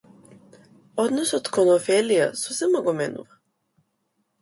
[1.03, 3.43] Односот кон Офелија сосема го менува.